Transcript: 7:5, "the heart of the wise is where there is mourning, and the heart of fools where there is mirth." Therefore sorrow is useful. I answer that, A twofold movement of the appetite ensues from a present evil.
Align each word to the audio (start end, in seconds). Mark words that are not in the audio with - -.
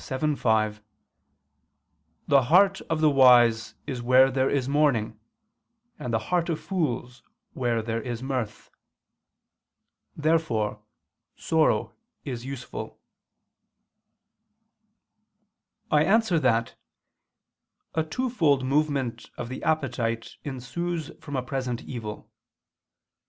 7:5, 0.00 0.78
"the 2.28 2.42
heart 2.44 2.80
of 2.82 3.00
the 3.00 3.10
wise 3.10 3.74
is 3.84 4.00
where 4.00 4.30
there 4.30 4.48
is 4.48 4.68
mourning, 4.68 5.18
and 5.98 6.12
the 6.14 6.20
heart 6.30 6.48
of 6.48 6.60
fools 6.60 7.24
where 7.52 7.82
there 7.82 8.00
is 8.00 8.22
mirth." 8.22 8.70
Therefore 10.16 10.80
sorrow 11.34 11.96
is 12.24 12.44
useful. 12.44 13.00
I 15.90 16.04
answer 16.04 16.38
that, 16.38 16.76
A 17.96 18.04
twofold 18.04 18.64
movement 18.64 19.32
of 19.36 19.48
the 19.48 19.64
appetite 19.64 20.36
ensues 20.44 21.10
from 21.20 21.34
a 21.34 21.42
present 21.42 21.82
evil. 21.82 22.30